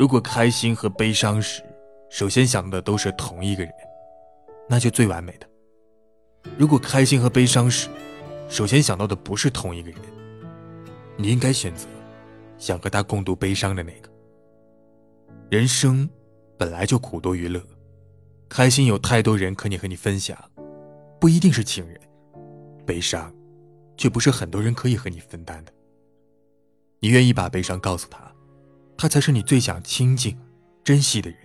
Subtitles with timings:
[0.00, 1.62] 如果开心和悲伤时，
[2.08, 3.70] 首先想的都是同一个人，
[4.66, 5.46] 那就最完美的。
[6.56, 7.86] 如果开心和悲伤时，
[8.48, 10.00] 首先想到的不是同一个人，
[11.18, 11.86] 你应该选择
[12.56, 14.08] 想和他共度悲伤的那个。
[15.50, 16.08] 人生
[16.56, 17.62] 本来就苦多于乐，
[18.48, 20.34] 开心有太多人可以和你分享，
[21.20, 21.98] 不一定是情人；
[22.86, 23.30] 悲伤，
[23.98, 25.72] 却不是很多人可以和你分担的。
[27.00, 28.29] 你愿意把悲伤告诉他？
[29.00, 30.36] 他才是你最想亲近、
[30.84, 31.39] 珍惜的人。